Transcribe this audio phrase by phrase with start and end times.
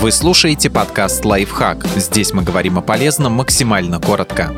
[0.00, 1.84] Вы слушаете подкаст «Лайфхак».
[1.96, 4.54] Здесь мы говорим о полезном максимально коротко.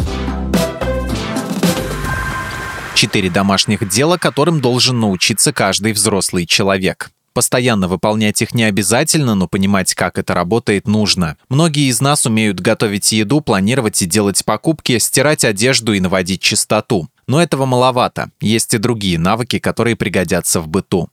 [2.95, 7.11] Четыре домашних дела, которым должен научиться каждый взрослый человек.
[7.32, 11.38] Постоянно выполнять их не обязательно, но понимать, как это работает, нужно.
[11.49, 17.09] Многие из нас умеют готовить еду, планировать и делать покупки, стирать одежду и наводить чистоту.
[17.27, 18.30] Но этого маловато.
[18.43, 21.09] Есть и другие навыки, которые пригодятся в быту.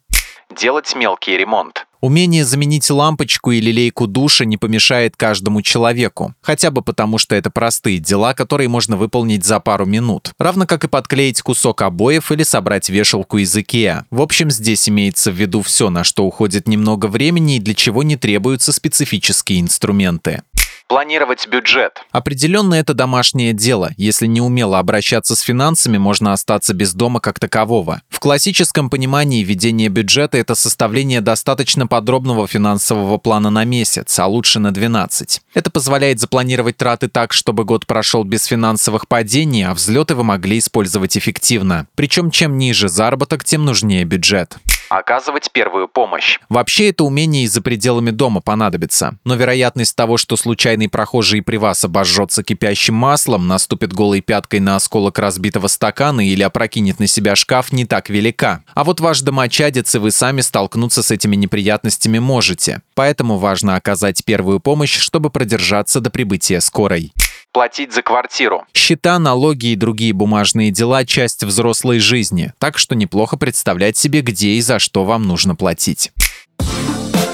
[0.54, 1.87] Делать мелкий ремонт.
[2.02, 6.36] Умение заменить лампочку или лейку душа не помешает каждому человеку.
[6.42, 10.32] Хотя бы потому, что это простые дела, которые можно выполнить за пару минут.
[10.38, 14.06] Равно как и подклеить кусок обоев или собрать вешалку из Икеа.
[14.12, 18.04] В общем, здесь имеется в виду все, на что уходит немного времени и для чего
[18.04, 20.44] не требуются специфические инструменты.
[20.88, 22.02] Планировать бюджет.
[22.12, 23.92] Определенно это домашнее дело.
[23.98, 28.02] Если не умело обращаться с финансами, можно остаться без дома как такового.
[28.18, 34.58] В классическом понимании ведение бюджета– это составление достаточно подробного финансового плана на месяц, а лучше
[34.58, 35.40] на 12.
[35.54, 40.58] Это позволяет запланировать траты так, чтобы год прошел без финансовых падений, а взлеты вы могли
[40.58, 41.86] использовать эффективно.
[41.94, 44.58] Причем чем ниже заработок, тем нужнее бюджет
[44.90, 46.40] оказывать первую помощь.
[46.50, 49.18] Вообще это умение и за пределами дома понадобится.
[49.24, 54.76] Но вероятность того, что случайный прохожий при вас обожжется кипящим маслом, наступит голой пяткой на
[54.76, 58.64] осколок разбитого стакана или опрокинет на себя шкаф, не так велика.
[58.74, 62.82] А вот ваш домочадец и вы сами столкнуться с этими неприятностями можете.
[62.96, 67.14] Поэтому важно оказать первую помощь, чтобы продержаться до прибытия скорой
[67.58, 68.66] платить за квартиру.
[68.72, 74.50] Счета, налоги и другие бумажные дела– часть взрослой жизни, так что неплохо представлять себе, где
[74.50, 76.12] и за что вам нужно платить.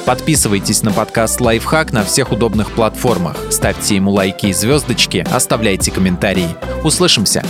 [0.06, 6.56] Подписывайтесь на подкаст «Лайфхак» на всех удобных платформах, ставьте ему лайки и звездочки, оставляйте комментарии.
[6.86, 7.44] Услышимся!